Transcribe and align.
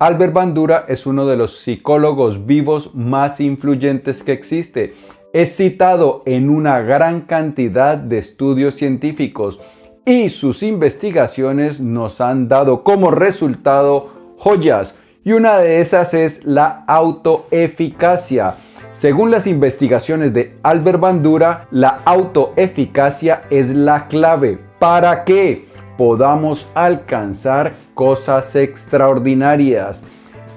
Albert 0.00 0.32
Bandura 0.32 0.84
es 0.86 1.06
uno 1.06 1.26
de 1.26 1.36
los 1.36 1.58
psicólogos 1.58 2.46
vivos 2.46 2.94
más 2.94 3.40
influyentes 3.40 4.22
que 4.22 4.30
existe. 4.30 4.94
Es 5.32 5.56
citado 5.56 6.22
en 6.24 6.50
una 6.50 6.80
gran 6.82 7.22
cantidad 7.22 7.98
de 7.98 8.18
estudios 8.18 8.74
científicos 8.74 9.58
y 10.06 10.28
sus 10.28 10.62
investigaciones 10.62 11.80
nos 11.80 12.20
han 12.20 12.46
dado 12.46 12.84
como 12.84 13.10
resultado 13.10 14.12
joyas 14.36 14.94
y 15.24 15.32
una 15.32 15.58
de 15.58 15.80
esas 15.80 16.14
es 16.14 16.44
la 16.44 16.84
autoeficacia. 16.86 18.54
Según 18.92 19.32
las 19.32 19.48
investigaciones 19.48 20.32
de 20.32 20.54
Albert 20.62 21.00
Bandura, 21.00 21.66
la 21.72 22.02
autoeficacia 22.04 23.42
es 23.50 23.74
la 23.74 24.06
clave 24.06 24.60
para 24.78 25.24
que 25.24 25.67
podamos 25.98 26.70
alcanzar 26.74 27.74
cosas 27.92 28.54
extraordinarias. 28.54 30.04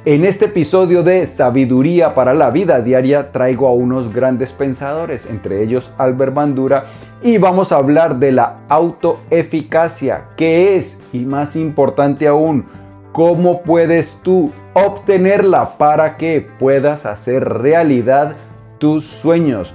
En 0.06 0.24
este 0.24 0.46
episodio 0.46 1.02
de 1.02 1.26
Sabiduría 1.26 2.14
para 2.14 2.36
la 2.36 2.52
Vida 2.52 2.80
Diaria 2.80 3.32
traigo 3.32 3.68
a 3.68 3.74
unos 3.74 4.14
grandes 4.14 4.54
pensadores, 4.54 5.28
entre 5.28 5.64
ellos 5.64 5.92
Albert 5.98 6.36
Bandura, 6.36 6.86
y 7.24 7.40
vamos 7.40 7.72
a 7.72 7.78
hablar 7.78 8.20
de 8.20 8.32
la 8.32 8.60
autoeficacia, 8.70 10.26
qué 10.38 10.76
es 10.76 11.02
y 11.12 11.20
más 11.26 11.56
importante 11.56 12.28
aún, 12.28 12.66
cómo 13.12 13.64
puedes 13.64 14.20
tú 14.24 14.52
obtenerla 14.74 15.78
para 15.80 16.18
que 16.18 16.48
puedas 16.60 17.08
hacer 17.08 17.48
realidad 17.48 18.36
tus 18.78 19.06
sueños. 19.06 19.74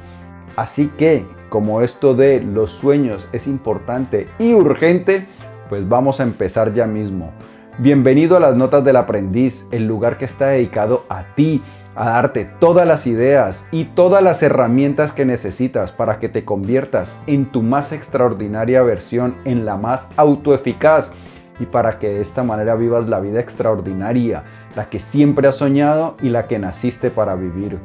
Así 0.54 0.90
que, 0.96 1.26
como 1.48 1.82
esto 1.82 2.14
de 2.14 2.40
los 2.40 2.70
sueños 2.70 3.28
es 3.32 3.46
importante 3.46 4.28
y 4.38 4.54
urgente, 4.54 5.26
pues 5.68 5.88
vamos 5.88 6.20
a 6.20 6.22
empezar 6.22 6.72
ya 6.72 6.86
mismo. 6.86 7.32
Bienvenido 7.78 8.36
a 8.36 8.40
las 8.40 8.56
Notas 8.56 8.84
del 8.84 8.96
Aprendiz, 8.96 9.66
el 9.70 9.86
lugar 9.86 10.16
que 10.16 10.24
está 10.24 10.46
dedicado 10.48 11.04
a 11.10 11.34
ti, 11.34 11.62
a 11.94 12.10
darte 12.10 12.46
todas 12.58 12.86
las 12.86 13.06
ideas 13.06 13.68
y 13.70 13.84
todas 13.84 14.22
las 14.22 14.42
herramientas 14.42 15.12
que 15.12 15.26
necesitas 15.26 15.92
para 15.92 16.18
que 16.18 16.28
te 16.28 16.44
conviertas 16.44 17.18
en 17.26 17.46
tu 17.46 17.62
más 17.62 17.92
extraordinaria 17.92 18.82
versión, 18.82 19.36
en 19.44 19.66
la 19.66 19.76
más 19.76 20.10
autoeficaz 20.16 21.12
y 21.60 21.66
para 21.66 21.98
que 21.98 22.08
de 22.08 22.20
esta 22.20 22.42
manera 22.42 22.74
vivas 22.76 23.08
la 23.08 23.20
vida 23.20 23.40
extraordinaria, 23.40 24.44
la 24.74 24.88
que 24.88 24.98
siempre 24.98 25.48
has 25.48 25.56
soñado 25.56 26.16
y 26.22 26.30
la 26.30 26.46
que 26.46 26.58
naciste 26.58 27.10
para 27.10 27.34
vivir. 27.34 27.78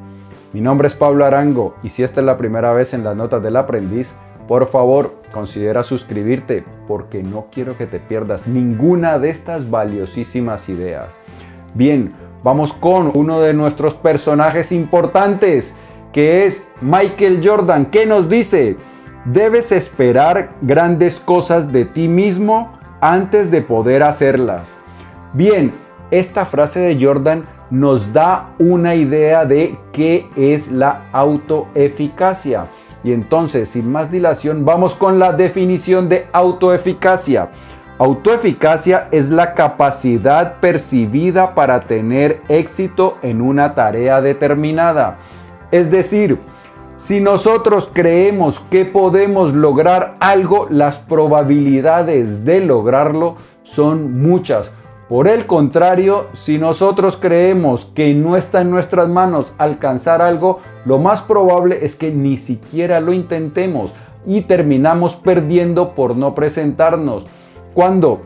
Mi 0.53 0.61
nombre 0.61 0.87
es 0.87 0.93
Pablo 0.93 1.25
Arango 1.25 1.75
y 1.83 1.89
si 1.89 2.03
esta 2.03 2.19
es 2.19 2.25
la 2.25 2.37
primera 2.37 2.73
vez 2.73 2.93
en 2.93 3.03
las 3.03 3.15
Notas 3.15 3.41
del 3.41 3.55
Aprendiz, 3.55 4.13
por 4.51 4.67
favor, 4.67 5.13
considera 5.31 5.81
suscribirte 5.81 6.65
porque 6.85 7.23
no 7.23 7.45
quiero 7.53 7.77
que 7.77 7.87
te 7.87 8.01
pierdas 8.01 8.49
ninguna 8.49 9.17
de 9.17 9.29
estas 9.29 9.69
valiosísimas 9.69 10.67
ideas. 10.67 11.13
Bien, 11.73 12.11
vamos 12.43 12.73
con 12.73 13.13
uno 13.15 13.39
de 13.39 13.53
nuestros 13.53 13.93
personajes 13.93 14.73
importantes, 14.73 15.73
que 16.11 16.45
es 16.45 16.67
Michael 16.81 17.39
Jordan, 17.41 17.85
que 17.85 18.05
nos 18.05 18.27
dice, 18.27 18.75
debes 19.23 19.71
esperar 19.71 20.51
grandes 20.61 21.21
cosas 21.21 21.71
de 21.71 21.85
ti 21.85 22.09
mismo 22.09 22.77
antes 22.99 23.51
de 23.51 23.61
poder 23.61 24.03
hacerlas. 24.03 24.67
Bien, 25.31 25.71
esta 26.11 26.43
frase 26.43 26.81
de 26.81 27.01
Jordan 27.01 27.45
nos 27.69 28.11
da 28.11 28.49
una 28.59 28.95
idea 28.95 29.45
de 29.45 29.77
qué 29.93 30.27
es 30.35 30.73
la 30.73 31.05
autoeficacia. 31.13 32.65
Y 33.03 33.13
entonces, 33.13 33.69
sin 33.69 33.91
más 33.91 34.11
dilación, 34.11 34.65
vamos 34.65 34.95
con 34.95 35.19
la 35.19 35.33
definición 35.33 36.07
de 36.09 36.27
autoeficacia. 36.31 37.49
Autoeficacia 37.97 39.07
es 39.11 39.29
la 39.29 39.53
capacidad 39.53 40.59
percibida 40.59 41.53
para 41.53 41.81
tener 41.81 42.41
éxito 42.49 43.17
en 43.21 43.41
una 43.41 43.75
tarea 43.75 44.21
determinada. 44.21 45.17
Es 45.71 45.91
decir, 45.91 46.39
si 46.97 47.19
nosotros 47.19 47.89
creemos 47.91 48.59
que 48.59 48.85
podemos 48.85 49.53
lograr 49.53 50.15
algo, 50.19 50.67
las 50.69 50.99
probabilidades 50.99 52.45
de 52.45 52.61
lograrlo 52.61 53.35
son 53.63 54.21
muchas. 54.21 54.71
Por 55.11 55.27
el 55.27 55.45
contrario, 55.45 56.27
si 56.31 56.57
nosotros 56.57 57.17
creemos 57.17 57.83
que 57.83 58.13
no 58.13 58.37
está 58.37 58.61
en 58.61 58.71
nuestras 58.71 59.09
manos 59.09 59.51
alcanzar 59.57 60.21
algo, 60.21 60.61
lo 60.85 60.99
más 60.99 61.21
probable 61.21 61.83
es 61.83 61.97
que 61.97 62.11
ni 62.11 62.37
siquiera 62.37 63.01
lo 63.01 63.11
intentemos 63.11 63.93
y 64.25 64.43
terminamos 64.43 65.17
perdiendo 65.17 65.95
por 65.95 66.15
no 66.15 66.33
presentarnos. 66.33 67.27
Cuando 67.73 68.21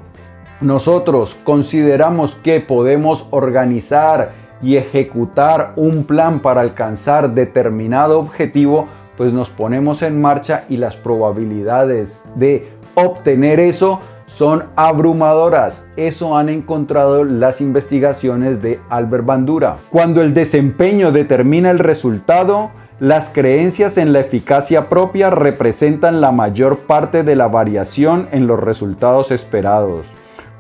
nosotros 0.62 1.36
consideramos 1.44 2.36
que 2.36 2.60
podemos 2.60 3.30
organizar 3.32 4.34
y 4.62 4.78
ejecutar 4.78 5.74
un 5.78 6.04
plan 6.04 6.40
para 6.40 6.62
alcanzar 6.62 7.34
determinado 7.34 8.20
objetivo, 8.20 8.86
pues 9.18 9.34
nos 9.34 9.50
ponemos 9.50 10.04
en 10.04 10.22
marcha 10.22 10.66
y 10.70 10.78
las 10.78 10.96
probabilidades 10.96 12.26
de 12.36 12.70
obtener 12.94 13.60
eso 13.60 14.02
son 14.26 14.66
abrumadoras. 14.76 15.86
Eso 15.96 16.38
han 16.38 16.50
encontrado 16.50 17.24
las 17.24 17.62
investigaciones 17.62 18.62
de 18.62 18.80
Albert 18.90 19.26
Bandura. 19.26 19.78
Cuando 19.90 20.22
el 20.22 20.34
desempeño 20.34 21.12
determina 21.12 21.72
el 21.72 21.80
resultado, 21.80 22.72
las 23.00 23.30
creencias 23.30 23.98
en 23.98 24.14
la 24.14 24.22
eficacia 24.22 24.88
propia 24.88 25.30
representan 25.30 26.22
la 26.22 26.32
mayor 26.32 26.80
parte 26.80 27.24
de 27.24 27.36
la 27.36 27.48
variación 27.48 28.30
en 28.32 28.48
los 28.48 28.60
resultados 28.60 29.32
esperados. 29.32 30.08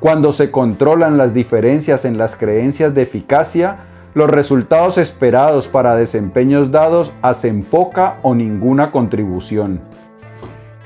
Cuando 0.01 0.33
se 0.33 0.51
controlan 0.51 1.17
las 1.17 1.33
diferencias 1.33 2.03
en 2.03 2.17
las 2.17 2.35
creencias 2.35 2.93
de 2.93 3.03
eficacia, 3.03 3.77
los 4.13 4.29
resultados 4.29 4.97
esperados 4.97 5.67
para 5.67 5.95
desempeños 5.95 6.71
dados 6.71 7.11
hacen 7.21 7.63
poca 7.63 8.17
o 8.21 8.35
ninguna 8.35 8.91
contribución. 8.91 9.79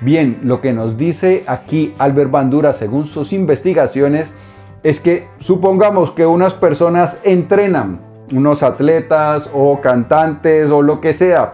Bien, 0.01 0.39
lo 0.43 0.61
que 0.61 0.71
nos 0.71 0.97
dice 0.97 1.43
aquí 1.45 1.93
Albert 1.99 2.31
Bandura 2.31 2.71
según 2.71 3.05
sus 3.05 3.33
investigaciones 3.33 4.33
es 4.81 5.01
que 5.01 5.27
supongamos 5.39 6.11
que 6.11 6.25
unas 6.25 6.53
personas 6.53 7.19
entrenan, 7.25 7.99
unos 8.31 8.63
atletas 8.63 9.49
o 9.53 9.81
cantantes 9.81 10.69
o 10.69 10.81
lo 10.81 11.01
que 11.01 11.13
sea, 11.13 11.53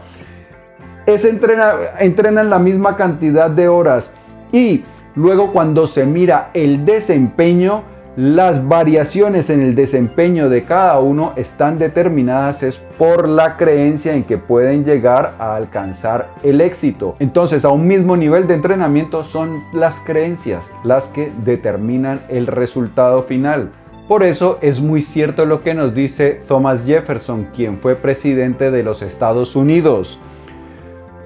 es 1.08 1.26
entrena, 1.26 1.74
entrenan 2.00 2.52
la 2.52 2.60
misma 2.60 2.96
cantidad 2.96 3.50
de 3.50 3.68
horas 3.68 4.12
y 4.52 4.84
luego 5.16 5.52
cuando 5.52 5.88
se 5.88 6.06
mira 6.06 6.52
el 6.54 6.86
desempeño, 6.86 7.84
las 8.16 8.66
variaciones 8.66 9.50
en 9.50 9.62
el 9.62 9.76
desempeño 9.76 10.48
de 10.48 10.64
cada 10.64 11.00
uno 11.00 11.34
están 11.36 11.78
determinadas 11.78 12.64
es 12.64 12.80
por 12.98 13.28
la 13.28 13.58
creencia 13.58 14.14
en 14.14 14.24
que 14.24 14.38
pueden 14.38 14.86
llegar 14.86 15.34
a 15.38 15.58
alcanzar 15.58 16.30
el 16.42 16.62
éxito. 16.62 17.18
Entonces, 17.20 17.66
a 17.66 17.72
un 17.72 17.86
mismo 17.88 18.16
nivel 18.16 18.48
de 18.48 18.54
entrenamiento 18.54 19.22
son 19.24 19.64
las 19.74 20.00
creencias 20.00 20.72
las 20.86 21.08
que 21.08 21.30
determinan 21.44 22.22
el 22.30 22.48
resultado 22.48 23.22
final. 23.22 23.72
Por 24.08 24.24
eso 24.24 24.60
es 24.62 24.80
muy 24.80 25.02
cierto 25.02 25.46
lo 25.46 25.62
que 25.62 25.74
nos 25.74 25.94
dice 25.94 26.40
Thomas 26.48 26.86
Jefferson, 26.86 27.48
quien 27.54 27.80
fue 27.80 27.96
presidente 27.96 28.72
de 28.72 28.84
los 28.84 29.02
Estados 29.02 29.58
Unidos. 29.58 30.22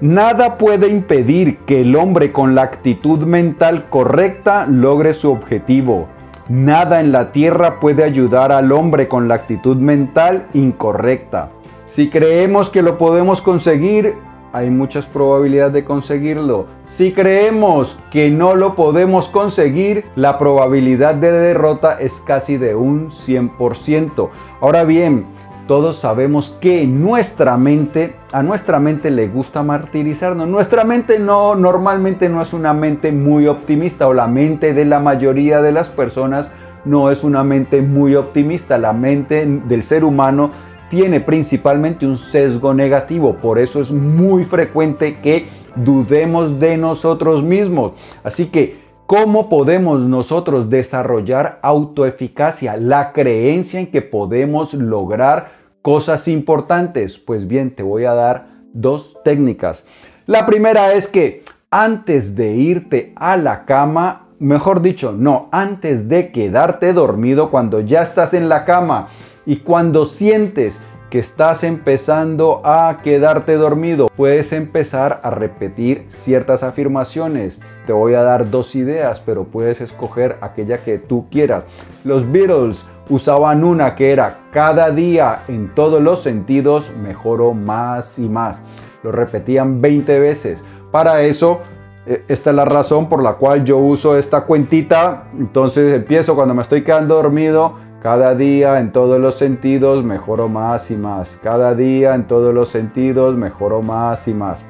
Nada 0.00 0.58
puede 0.58 0.88
impedir 0.88 1.58
que 1.58 1.82
el 1.82 1.94
hombre 1.94 2.32
con 2.32 2.56
la 2.56 2.62
actitud 2.62 3.20
mental 3.20 3.88
correcta 3.90 4.66
logre 4.66 5.14
su 5.14 5.30
objetivo 5.30 6.08
Nada 6.50 6.98
en 6.98 7.12
la 7.12 7.30
tierra 7.30 7.78
puede 7.78 8.02
ayudar 8.02 8.50
al 8.50 8.72
hombre 8.72 9.06
con 9.06 9.28
la 9.28 9.36
actitud 9.36 9.76
mental 9.76 10.48
incorrecta. 10.52 11.50
Si 11.84 12.10
creemos 12.10 12.70
que 12.70 12.82
lo 12.82 12.98
podemos 12.98 13.40
conseguir, 13.40 14.14
hay 14.52 14.68
muchas 14.68 15.06
probabilidades 15.06 15.74
de 15.74 15.84
conseguirlo. 15.84 16.66
Si 16.88 17.12
creemos 17.12 18.00
que 18.10 18.30
no 18.30 18.56
lo 18.56 18.74
podemos 18.74 19.28
conseguir, 19.28 20.06
la 20.16 20.38
probabilidad 20.38 21.14
de 21.14 21.30
derrota 21.30 22.00
es 22.00 22.14
casi 22.14 22.56
de 22.56 22.74
un 22.74 23.10
100%. 23.10 24.30
Ahora 24.60 24.82
bien, 24.82 25.26
todos 25.70 25.98
sabemos 25.98 26.56
que 26.60 26.84
nuestra 26.84 27.56
mente, 27.56 28.16
a 28.32 28.42
nuestra 28.42 28.80
mente 28.80 29.08
le 29.08 29.28
gusta 29.28 29.62
martirizarnos. 29.62 30.48
Nuestra 30.48 30.82
mente 30.82 31.20
no, 31.20 31.54
normalmente 31.54 32.28
no 32.28 32.42
es 32.42 32.52
una 32.52 32.74
mente 32.74 33.12
muy 33.12 33.46
optimista 33.46 34.08
o 34.08 34.12
la 34.12 34.26
mente 34.26 34.74
de 34.74 34.84
la 34.84 34.98
mayoría 34.98 35.62
de 35.62 35.70
las 35.70 35.88
personas 35.88 36.50
no 36.84 37.08
es 37.12 37.22
una 37.22 37.44
mente 37.44 37.82
muy 37.82 38.16
optimista. 38.16 38.78
La 38.78 38.92
mente 38.92 39.46
del 39.46 39.84
ser 39.84 40.02
humano 40.02 40.50
tiene 40.88 41.20
principalmente 41.20 42.04
un 42.04 42.18
sesgo 42.18 42.74
negativo. 42.74 43.36
Por 43.36 43.60
eso 43.60 43.80
es 43.80 43.92
muy 43.92 44.42
frecuente 44.42 45.20
que 45.20 45.46
dudemos 45.76 46.58
de 46.58 46.78
nosotros 46.78 47.44
mismos. 47.44 47.92
Así 48.24 48.46
que 48.46 48.90
¿Cómo 49.10 49.48
podemos 49.48 50.02
nosotros 50.02 50.70
desarrollar 50.70 51.58
autoeficacia? 51.62 52.76
La 52.76 53.12
creencia 53.12 53.80
en 53.80 53.88
que 53.88 54.02
podemos 54.02 54.72
lograr 54.72 55.59
Cosas 55.82 56.28
importantes. 56.28 57.18
Pues 57.18 57.46
bien, 57.46 57.74
te 57.74 57.82
voy 57.82 58.04
a 58.04 58.14
dar 58.14 58.46
dos 58.72 59.18
técnicas. 59.24 59.84
La 60.26 60.46
primera 60.46 60.92
es 60.92 61.08
que 61.08 61.44
antes 61.70 62.36
de 62.36 62.52
irte 62.52 63.12
a 63.16 63.36
la 63.36 63.64
cama, 63.64 64.28
mejor 64.38 64.82
dicho, 64.82 65.12
no, 65.12 65.48
antes 65.52 66.08
de 66.08 66.30
quedarte 66.30 66.92
dormido, 66.92 67.50
cuando 67.50 67.80
ya 67.80 68.02
estás 68.02 68.34
en 68.34 68.48
la 68.48 68.64
cama 68.64 69.08
y 69.46 69.56
cuando 69.56 70.04
sientes 70.04 70.80
que 71.10 71.18
estás 71.18 71.64
empezando 71.64 72.60
a 72.64 73.00
quedarte 73.02 73.54
dormido, 73.54 74.08
puedes 74.16 74.52
empezar 74.52 75.20
a 75.24 75.30
repetir 75.30 76.04
ciertas 76.06 76.62
afirmaciones. 76.62 77.58
Te 77.86 77.92
voy 77.92 78.14
a 78.14 78.22
dar 78.22 78.50
dos 78.50 78.76
ideas, 78.76 79.20
pero 79.20 79.44
puedes 79.44 79.80
escoger 79.80 80.36
aquella 80.40 80.84
que 80.84 80.98
tú 80.98 81.26
quieras. 81.28 81.66
Los 82.04 82.30
Beatles 82.30 82.84
usaban 83.10 83.64
una 83.64 83.94
que 83.94 84.12
era 84.12 84.38
cada 84.52 84.90
día 84.90 85.42
en 85.48 85.74
todos 85.74 86.00
los 86.00 86.22
sentidos 86.22 86.92
mejoro 86.96 87.52
más 87.52 88.18
y 88.18 88.28
más. 88.28 88.62
Lo 89.02 89.12
repetían 89.12 89.82
20 89.82 90.18
veces. 90.18 90.62
Para 90.90 91.22
eso 91.22 91.60
eh, 92.06 92.24
esta 92.28 92.50
es 92.50 92.56
la 92.56 92.64
razón 92.64 93.08
por 93.08 93.22
la 93.22 93.34
cual 93.34 93.64
yo 93.64 93.76
uso 93.76 94.16
esta 94.16 94.42
cuentita. 94.42 95.24
Entonces 95.38 95.94
empiezo 95.94 96.34
cuando 96.34 96.54
me 96.54 96.62
estoy 96.62 96.82
quedando 96.82 97.16
dormido. 97.16 97.74
Cada 98.02 98.34
día 98.34 98.80
en 98.80 98.92
todos 98.92 99.20
los 99.20 99.34
sentidos 99.34 100.02
mejoro 100.04 100.48
más 100.48 100.90
y 100.90 100.96
más. 100.96 101.38
Cada 101.42 101.74
día 101.74 102.14
en 102.14 102.26
todos 102.26 102.54
los 102.54 102.70
sentidos 102.70 103.36
mejoro 103.36 103.82
más 103.82 104.26
y 104.26 104.32
más. 104.32 104.64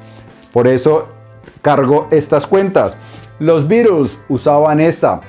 Por 0.51 0.67
eso 0.67 1.07
cargo 1.61 2.07
estas 2.11 2.45
cuentas. 2.45 2.97
Los 3.39 3.67
Beatles 3.67 4.19
usaban 4.27 4.81
esa. 4.81 5.21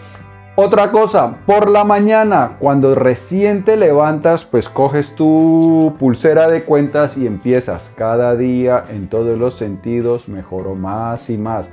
Otra 0.54 0.90
cosa, 0.90 1.36
por 1.46 1.70
la 1.70 1.82
mañana, 1.82 2.58
cuando 2.58 2.94
recién 2.94 3.64
te 3.64 3.78
levantas, 3.78 4.44
pues 4.44 4.68
coges 4.68 5.14
tu 5.14 5.96
pulsera 5.98 6.46
de 6.46 6.64
cuentas 6.64 7.16
y 7.16 7.26
empiezas 7.26 7.90
cada 7.96 8.36
día 8.36 8.84
en 8.90 9.08
todos 9.08 9.38
los 9.38 9.54
sentidos, 9.54 10.28
mejoro 10.28 10.74
más 10.74 11.30
y 11.30 11.38
más. 11.38 11.70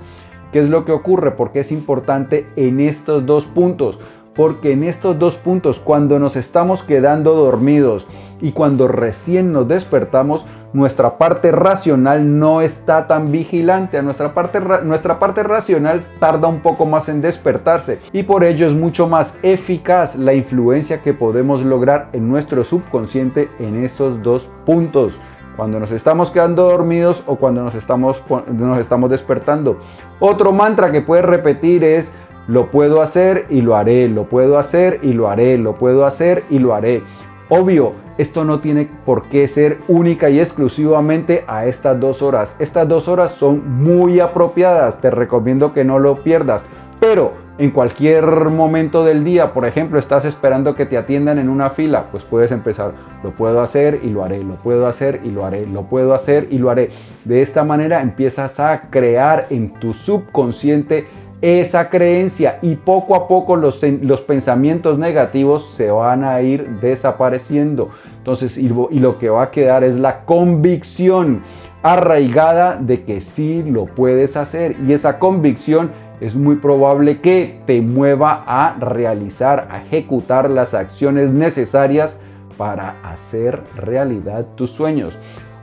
¿Qué 0.53 0.59
es 0.59 0.69
lo 0.69 0.85
que 0.85 0.93
ocurre? 0.93 1.31
Porque 1.31 1.59
es 1.59 1.73
importante 1.73 2.47
en 2.55 2.79
estos 2.79 3.25
dos 3.25 3.47
puntos 3.47 3.99
porque 4.35 4.71
en 4.71 4.83
estos 4.83 5.19
dos 5.19 5.35
puntos, 5.35 5.79
cuando 5.79 6.19
nos 6.19 6.35
estamos 6.35 6.83
quedando 6.83 7.33
dormidos 7.33 8.07
y 8.41 8.51
cuando 8.51 8.87
recién 8.87 9.51
nos 9.51 9.67
despertamos, 9.67 10.45
nuestra 10.71 11.17
parte 11.17 11.51
racional 11.51 12.39
no 12.39 12.61
está 12.61 13.07
tan 13.07 13.31
vigilante. 13.31 14.01
Nuestra 14.01 14.33
parte, 14.33 14.59
nuestra 14.83 15.19
parte 15.19 15.43
racional 15.43 16.01
tarda 16.19 16.47
un 16.47 16.61
poco 16.61 16.85
más 16.85 17.09
en 17.09 17.21
despertarse 17.21 17.99
y 18.13 18.23
por 18.23 18.43
ello 18.43 18.67
es 18.67 18.73
mucho 18.73 19.07
más 19.07 19.37
eficaz 19.43 20.15
la 20.15 20.33
influencia 20.33 21.01
que 21.01 21.13
podemos 21.13 21.63
lograr 21.63 22.09
en 22.13 22.29
nuestro 22.29 22.63
subconsciente 22.63 23.49
en 23.59 23.83
esos 23.83 24.21
dos 24.21 24.49
puntos 24.65 25.19
cuando 25.59 25.77
nos 25.77 25.91
estamos 25.91 26.31
quedando 26.31 26.63
dormidos 26.69 27.21
o 27.27 27.35
cuando 27.35 27.61
nos 27.61 27.75
estamos, 27.75 28.23
nos 28.49 28.79
estamos 28.79 29.09
despertando. 29.09 29.77
Otro 30.21 30.53
mantra 30.53 30.89
que 30.89 31.01
puedes 31.01 31.25
repetir 31.25 31.83
es 31.83 32.13
lo 32.49 32.71
puedo 32.71 33.03
hacer 33.03 33.45
y 33.49 33.61
lo 33.61 33.75
haré, 33.75 34.09
lo 34.09 34.23
puedo 34.23 34.57
hacer 34.57 34.99
y 35.03 35.13
lo 35.13 35.29
haré, 35.29 35.59
lo 35.59 35.75
puedo 35.75 36.07
hacer 36.07 36.45
y 36.49 36.57
lo 36.57 36.73
haré. 36.73 37.03
Obvio, 37.47 37.93
esto 38.17 38.43
no 38.43 38.59
tiene 38.59 38.89
por 39.05 39.25
qué 39.25 39.47
ser 39.47 39.77
única 39.87 40.31
y 40.31 40.39
exclusivamente 40.39 41.43
a 41.47 41.67
estas 41.67 41.99
dos 41.99 42.23
horas. 42.23 42.55
Estas 42.57 42.87
dos 42.87 43.07
horas 43.07 43.33
son 43.33 43.83
muy 43.83 44.19
apropiadas, 44.19 44.99
te 44.99 45.11
recomiendo 45.11 45.73
que 45.73 45.85
no 45.85 45.99
lo 45.99 46.23
pierdas. 46.23 46.65
Pero 46.99 47.33
en 47.59 47.69
cualquier 47.69 48.25
momento 48.25 49.05
del 49.05 49.23
día, 49.23 49.53
por 49.53 49.65
ejemplo, 49.65 49.99
estás 49.99 50.25
esperando 50.25 50.75
que 50.75 50.87
te 50.87 50.97
atiendan 50.97 51.37
en 51.37 51.49
una 51.49 51.69
fila, 51.69 52.07
pues 52.09 52.23
puedes 52.23 52.51
empezar, 52.51 52.93
lo 53.23 53.31
puedo 53.31 53.61
hacer 53.61 53.99
y 54.01 54.09
lo 54.09 54.23
haré, 54.23 54.43
lo 54.43 54.55
puedo 54.55 54.87
hacer 54.87 55.21
y 55.23 55.29
lo 55.29 55.45
haré, 55.45 55.67
lo 55.67 55.83
puedo 55.83 56.15
hacer 56.15 56.47
y 56.49 56.57
lo 56.57 56.71
haré. 56.71 56.89
De 57.25 57.43
esta 57.43 57.63
manera 57.63 58.01
empiezas 58.01 58.59
a 58.59 58.89
crear 58.89 59.45
en 59.51 59.69
tu 59.69 59.93
subconsciente 59.93 61.05
esa 61.41 61.89
creencia 61.89 62.59
y 62.61 62.75
poco 62.75 63.15
a 63.15 63.27
poco 63.27 63.55
los, 63.55 63.81
los, 64.01 64.21
pensamientos 64.21 64.97
negativos 64.97 65.69
se 65.69 65.89
van 65.89 66.23
a 66.23 66.41
ir 66.41 66.67
desapareciendo. 66.81 67.89
Entonces, 68.17 68.57
y, 68.57 68.65
y 68.65 68.99
lo 68.99 69.17
que 69.17 69.29
va 69.29 69.43
a 69.43 69.51
quedar 69.51 69.83
es 69.83 69.97
la 69.97 70.25
convicción 70.25 71.43
arraigada 71.81 72.75
de 72.75 73.03
que 73.03 73.21
sí 73.21 73.63
lo 73.63 73.85
puedes 73.85 74.35
hacer. 74.35 74.75
Y 74.85 74.93
esa 74.93 75.17
convicción 75.17 75.91
es 76.19 76.35
muy 76.35 76.57
probable 76.57 77.21
que 77.21 77.61
te 77.65 77.81
mueva 77.81 78.43
a 78.45 78.75
realizar, 78.77 79.67
a 79.71 79.81
ejecutar 79.81 80.49
las 80.49 80.73
acciones 80.73 81.31
necesarias 81.31 82.19
para 82.57 82.97
hacer 83.03 83.61
realidad 83.77 84.45
tus 84.55 84.71
sueños. 84.71 85.17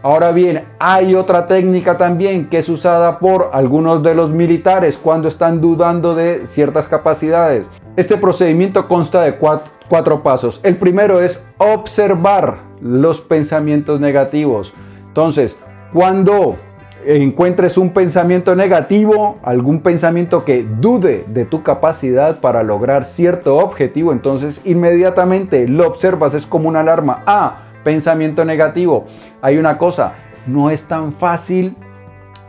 Ahora 0.06 0.30
bien, 0.30 0.62
hay 0.78 1.16
otra 1.16 1.48
técnica 1.48 1.98
también 1.98 2.48
que 2.48 2.58
es 2.58 2.68
usada 2.68 3.18
por 3.18 3.50
algunos 3.52 4.04
de 4.04 4.14
los 4.14 4.32
militares 4.32 5.00
cuando 5.02 5.26
están 5.26 5.60
dudando 5.60 6.14
de 6.14 6.46
ciertas 6.46 6.86
capacidades. 6.86 7.66
Este 7.96 8.16
procedimiento 8.16 8.86
consta 8.86 9.22
de 9.22 9.34
cuatro, 9.34 10.22
pasos. 10.22 10.60
El 10.62 10.76
primero 10.76 11.20
es 11.20 11.44
observar 11.58 12.58
los 12.80 13.20
pensamientos 13.20 13.98
negativos. 13.98 14.72
Entonces, 15.08 15.58
cuando 15.92 16.54
encuentres 17.04 17.76
un 17.76 17.90
pensamiento 17.90 18.54
negativo, 18.54 19.38
algún 19.42 19.80
pensamiento 19.80 20.44
que 20.44 20.62
dude 20.62 21.24
de 21.26 21.44
tu 21.46 21.64
capacidad 21.64 22.38
para 22.38 22.62
lograr 22.62 23.06
cierto 23.06 23.56
objetivo, 23.56 24.12
entonces 24.12 24.60
inmediatamente 24.64 25.66
lo 25.66 25.84
observas, 25.84 26.34
es 26.34 26.46
como 26.46 26.68
una 26.68 26.80
alarma. 26.80 27.24
Ah, 27.26 27.65
pensamiento 27.86 28.44
negativo. 28.44 29.04
Hay 29.40 29.58
una 29.58 29.78
cosa, 29.78 30.14
no 30.48 30.70
es 30.70 30.88
tan 30.88 31.12
fácil 31.12 31.76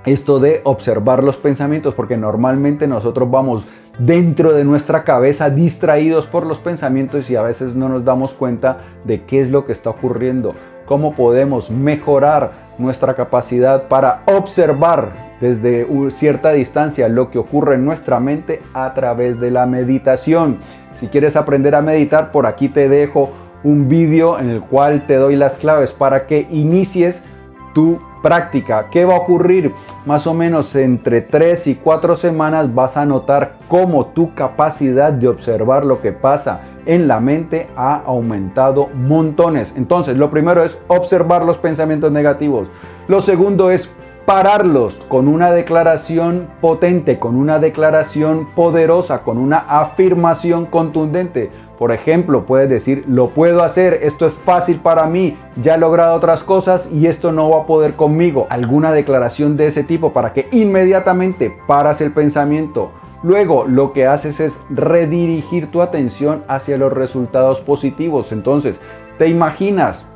esto 0.03 0.39
de 0.39 0.61
observar 0.63 1.23
los 1.23 1.37
pensamientos 1.37 1.93
porque 1.93 2.17
normalmente 2.17 2.87
nosotros 2.87 3.29
vamos 3.29 3.63
dentro 3.99 4.53
de 4.53 4.63
nuestra 4.63 5.03
cabeza 5.03 5.51
distraídos 5.51 6.25
por 6.25 6.43
los 6.47 6.57
pensamientos 6.57 7.29
y 7.29 7.35
a 7.35 7.43
veces 7.43 7.75
no 7.75 7.87
nos 7.87 8.03
damos 8.03 8.33
cuenta 8.33 8.79
de 9.03 9.25
qué 9.25 9.39
es 9.39 9.51
lo 9.51 9.67
que 9.67 9.73
está 9.73 9.91
ocurriendo, 9.91 10.55
cómo 10.87 11.13
podemos 11.13 11.69
mejorar 11.69 12.73
nuestra 12.79 13.13
capacidad 13.13 13.87
para 13.89 14.23
observar 14.25 15.37
desde 15.39 15.85
cierta 16.09 16.51
distancia 16.51 17.09
lo 17.09 17.29
que 17.29 17.37
ocurre 17.37 17.75
en 17.75 17.85
nuestra 17.85 18.19
mente 18.19 18.63
a 18.73 18.91
través 18.95 19.39
de 19.39 19.51
la 19.51 19.67
meditación. 19.67 20.57
Si 20.95 21.09
quieres 21.09 21.35
aprender 21.35 21.75
a 21.75 21.83
meditar, 21.83 22.31
por 22.31 22.47
aquí 22.47 22.69
te 22.69 22.89
dejo 22.89 23.29
un 23.67 23.89
vídeo 23.89 24.39
en 24.39 24.49
el 24.49 24.61
cual 24.61 25.05
te 25.05 25.15
doy 25.15 25.35
las 25.35 25.57
claves 25.57 25.91
para 25.91 26.25
que 26.25 26.47
inicies 26.49 27.25
tu 27.73 27.99
práctica. 28.23 28.87
¿Qué 28.89 29.03
va 29.03 29.15
a 29.15 29.19
ocurrir? 29.19 29.73
Más 30.05 30.25
o 30.25 30.33
menos 30.33 30.73
entre 30.75 31.19
3 31.21 31.67
y 31.67 31.75
4 31.75 32.15
semanas 32.15 32.73
vas 32.73 32.95
a 32.95 33.05
notar 33.05 33.57
cómo 33.67 34.05
tu 34.07 34.33
capacidad 34.33 35.11
de 35.11 35.27
observar 35.27 35.85
lo 35.85 36.01
que 36.01 36.13
pasa 36.13 36.61
en 36.85 37.09
la 37.09 37.19
mente 37.19 37.67
ha 37.75 37.97
aumentado 38.05 38.87
montones. 38.95 39.73
Entonces, 39.75 40.15
lo 40.15 40.29
primero 40.29 40.63
es 40.63 40.79
observar 40.87 41.43
los 41.43 41.57
pensamientos 41.57 42.11
negativos. 42.11 42.69
Lo 43.09 43.19
segundo 43.19 43.69
es 43.69 43.89
pararlos 44.27 44.99
con 45.07 45.29
una 45.29 45.51
declaración 45.51 46.47
potente, 46.59 47.17
con 47.17 47.37
una 47.37 47.59
declaración 47.59 48.47
poderosa, 48.55 49.23
con 49.23 49.37
una 49.37 49.57
afirmación 49.57 50.65
contundente. 50.65 51.49
Por 51.77 51.91
ejemplo, 51.91 52.45
puedes 52.45 52.69
decir, 52.69 53.03
lo 53.07 53.29
puedo 53.29 53.63
hacer, 53.63 53.99
esto 54.01 54.25
es 54.25 54.33
fácil 54.33 54.79
para 54.79 55.05
mí, 55.05 55.37
ya 55.61 55.75
he 55.75 55.77
logrado 55.77 56.15
otras 56.15 56.43
cosas 56.43 56.89
y 56.91 57.05
esto 57.05 57.31
no 57.31 57.49
va 57.49 57.61
a 57.61 57.65
poder 57.65 57.95
conmigo. 57.95 58.47
Alguna 58.49 58.91
declaración 58.91 59.57
de 59.57 59.67
ese 59.67 59.83
tipo 59.83 60.11
para 60.11 60.33
que 60.33 60.47
inmediatamente 60.51 61.55
paras 61.67 62.01
el 62.01 62.11
pensamiento. 62.11 62.91
Luego 63.21 63.65
lo 63.67 63.93
que 63.93 64.07
haces 64.07 64.39
es 64.39 64.59
redirigir 64.69 65.69
tu 65.71 65.81
atención 65.81 66.43
hacia 66.47 66.77
los 66.77 66.93
resultados 66.93 67.61
positivos. 67.61 68.31
Entonces, 68.31 68.79
te 69.17 69.27
imaginas 69.27 70.07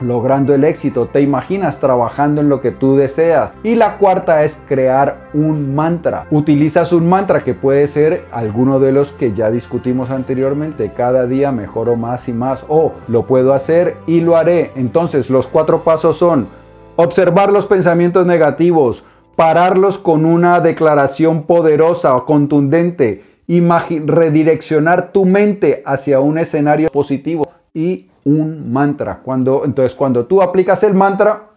logrando 0.00 0.54
el 0.54 0.64
éxito, 0.64 1.06
te 1.06 1.20
imaginas 1.20 1.78
trabajando 1.78 2.40
en 2.40 2.48
lo 2.48 2.60
que 2.60 2.70
tú 2.70 2.96
deseas. 2.96 3.52
Y 3.62 3.74
la 3.74 3.98
cuarta 3.98 4.44
es 4.44 4.62
crear 4.66 5.28
un 5.34 5.74
mantra. 5.74 6.26
Utilizas 6.30 6.92
un 6.92 7.08
mantra 7.08 7.44
que 7.44 7.54
puede 7.54 7.86
ser 7.88 8.24
alguno 8.32 8.80
de 8.80 8.92
los 8.92 9.12
que 9.12 9.32
ya 9.32 9.50
discutimos 9.50 10.10
anteriormente. 10.10 10.92
Cada 10.96 11.26
día 11.26 11.52
mejoro 11.52 11.96
más 11.96 12.28
y 12.28 12.32
más. 12.32 12.64
O 12.68 12.92
lo 13.08 13.24
puedo 13.24 13.54
hacer 13.54 13.96
y 14.06 14.20
lo 14.20 14.36
haré. 14.36 14.72
Entonces 14.74 15.30
los 15.30 15.46
cuatro 15.46 15.84
pasos 15.84 16.16
son 16.16 16.48
observar 16.96 17.50
los 17.52 17.66
pensamientos 17.66 18.26
negativos, 18.26 19.04
pararlos 19.36 19.96
con 19.96 20.26
una 20.26 20.60
declaración 20.60 21.44
poderosa 21.44 22.14
o 22.14 22.26
contundente, 22.26 23.24
redireccionar 23.48 25.12
tu 25.12 25.24
mente 25.24 25.82
hacia 25.86 26.20
un 26.20 26.38
escenario 26.38 26.90
positivo 26.90 27.48
y 27.72 28.09
un 28.24 28.72
mantra. 28.72 29.20
Cuando, 29.22 29.64
entonces, 29.64 29.94
cuando 29.94 30.26
tú 30.26 30.42
aplicas 30.42 30.82
el 30.82 30.94
mantra, 30.94 31.50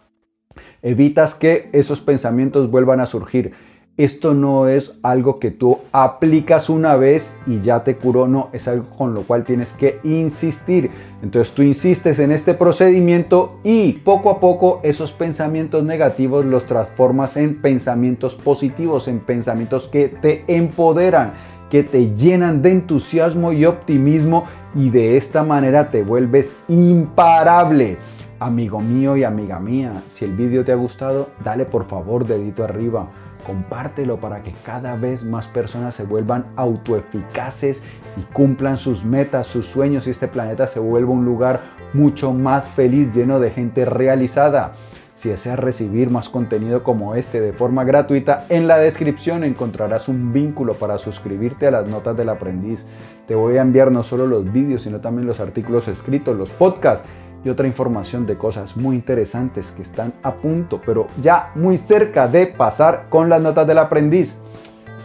evitas 0.82 1.34
que 1.34 1.70
esos 1.72 2.00
pensamientos 2.00 2.70
vuelvan 2.70 3.00
a 3.00 3.06
surgir. 3.06 3.52
Esto 3.96 4.34
no 4.34 4.66
es 4.66 4.98
algo 5.04 5.38
que 5.38 5.52
tú 5.52 5.78
aplicas 5.92 6.68
una 6.68 6.96
vez 6.96 7.32
y 7.46 7.60
ya 7.60 7.84
te 7.84 7.94
curó, 7.94 8.26
no, 8.26 8.48
es 8.52 8.66
algo 8.66 8.90
con 8.90 9.14
lo 9.14 9.22
cual 9.22 9.44
tienes 9.44 9.72
que 9.72 10.00
insistir. 10.02 10.90
Entonces 11.22 11.54
tú 11.54 11.62
insistes 11.62 12.18
en 12.18 12.32
este 12.32 12.54
procedimiento 12.54 13.60
y 13.62 13.92
poco 13.92 14.30
a 14.30 14.40
poco 14.40 14.80
esos 14.82 15.12
pensamientos 15.12 15.84
negativos 15.84 16.44
los 16.44 16.66
transformas 16.66 17.36
en 17.36 17.62
pensamientos 17.62 18.34
positivos, 18.34 19.06
en 19.06 19.20
pensamientos 19.20 19.86
que 19.86 20.08
te 20.08 20.42
empoderan 20.48 21.34
que 21.74 21.82
te 21.82 22.14
llenan 22.14 22.62
de 22.62 22.70
entusiasmo 22.70 23.52
y 23.52 23.64
optimismo 23.64 24.44
y 24.76 24.90
de 24.90 25.16
esta 25.16 25.42
manera 25.42 25.90
te 25.90 26.04
vuelves 26.04 26.56
imparable. 26.68 27.96
Amigo 28.38 28.80
mío 28.80 29.16
y 29.16 29.24
amiga 29.24 29.58
mía, 29.58 30.04
si 30.06 30.24
el 30.24 30.36
vídeo 30.36 30.64
te 30.64 30.70
ha 30.70 30.76
gustado, 30.76 31.30
dale 31.42 31.64
por 31.64 31.84
favor 31.86 32.28
dedito 32.28 32.62
arriba 32.62 33.08
compártelo 33.44 34.18
para 34.18 34.44
que 34.44 34.52
cada 34.64 34.94
vez 34.94 35.24
más 35.24 35.48
personas 35.48 35.96
se 35.96 36.04
vuelvan 36.04 36.46
autoeficaces 36.54 37.82
y 38.16 38.22
cumplan 38.32 38.76
sus 38.76 39.04
metas, 39.04 39.48
sus 39.48 39.66
sueños 39.66 40.06
y 40.06 40.10
este 40.10 40.28
planeta 40.28 40.68
se 40.68 40.78
vuelva 40.78 41.10
un 41.10 41.24
lugar 41.24 41.60
mucho 41.92 42.32
más 42.32 42.68
feliz, 42.68 43.12
lleno 43.12 43.40
de 43.40 43.50
gente 43.50 43.84
realizada. 43.84 44.74
Si 45.14 45.28
deseas 45.28 45.58
recibir 45.58 46.10
más 46.10 46.28
contenido 46.28 46.82
como 46.82 47.14
este 47.14 47.40
de 47.40 47.52
forma 47.52 47.84
gratuita, 47.84 48.46
en 48.48 48.66
la 48.66 48.78
descripción 48.78 49.44
encontrarás 49.44 50.08
un 50.08 50.32
vínculo 50.32 50.74
para 50.74 50.98
suscribirte 50.98 51.68
a 51.68 51.70
las 51.70 51.88
notas 51.88 52.16
del 52.16 52.28
aprendiz. 52.28 52.84
Te 53.26 53.34
voy 53.34 53.56
a 53.56 53.62
enviar 53.62 53.92
no 53.92 54.02
solo 54.02 54.26
los 54.26 54.52
vídeos, 54.52 54.82
sino 54.82 55.00
también 55.00 55.26
los 55.26 55.40
artículos 55.40 55.86
escritos, 55.88 56.36
los 56.36 56.50
podcasts 56.50 57.06
y 57.44 57.48
otra 57.48 57.66
información 57.66 58.26
de 58.26 58.36
cosas 58.36 58.76
muy 58.76 58.96
interesantes 58.96 59.70
que 59.70 59.82
están 59.82 60.14
a 60.22 60.34
punto, 60.34 60.80
pero 60.84 61.06
ya 61.22 61.52
muy 61.54 61.78
cerca 61.78 62.26
de 62.26 62.46
pasar 62.48 63.06
con 63.08 63.28
las 63.28 63.40
notas 63.40 63.66
del 63.66 63.78
aprendiz. 63.78 64.36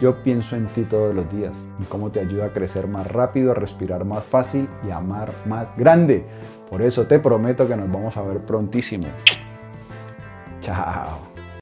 Yo 0.00 0.22
pienso 0.22 0.56
en 0.56 0.66
ti 0.68 0.82
todos 0.82 1.14
los 1.14 1.30
días, 1.30 1.68
y 1.78 1.84
cómo 1.84 2.10
te 2.10 2.20
ayuda 2.20 2.46
a 2.46 2.52
crecer 2.52 2.88
más 2.88 3.06
rápido, 3.12 3.52
a 3.52 3.54
respirar 3.54 4.06
más 4.06 4.24
fácil 4.24 4.66
y 4.86 4.90
a 4.90 4.96
amar 4.96 5.30
más 5.46 5.76
grande. 5.76 6.24
Por 6.68 6.80
eso 6.80 7.06
te 7.06 7.18
prometo 7.18 7.68
que 7.68 7.76
nos 7.76 7.92
vamos 7.92 8.16
a 8.16 8.22
ver 8.22 8.38
prontísimo. 8.38 9.06
Tchau. 10.70 11.29